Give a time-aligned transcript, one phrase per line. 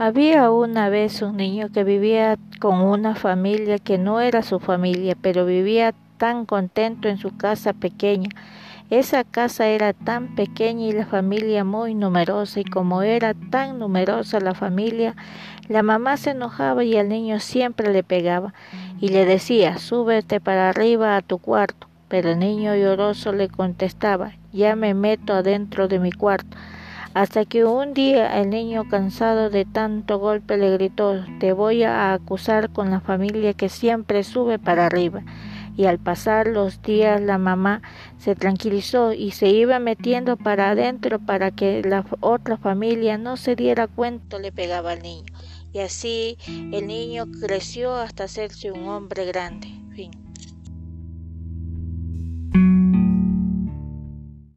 [0.00, 5.16] Había una vez un niño que vivía con una familia que no era su familia,
[5.20, 8.28] pero vivía tan contento en su casa pequeña.
[8.90, 14.38] Esa casa era tan pequeña y la familia muy numerosa, y como era tan numerosa
[14.38, 15.16] la familia,
[15.68, 18.54] la mamá se enojaba y al niño siempre le pegaba
[19.00, 21.88] y le decía, súbete para arriba a tu cuarto.
[22.06, 26.56] Pero el niño lloroso le contestaba, ya me meto adentro de mi cuarto
[27.14, 32.12] hasta que un día el niño cansado de tanto golpe le gritó Te voy a
[32.12, 35.22] acusar con la familia que siempre sube para arriba.
[35.76, 37.82] Y al pasar los días la mamá
[38.18, 43.54] se tranquilizó y se iba metiendo para adentro para que la otra familia no se
[43.54, 45.32] diera cuenta le pegaba al niño.
[45.72, 49.68] Y así el niño creció hasta hacerse un hombre grande.
[49.94, 50.27] Fin.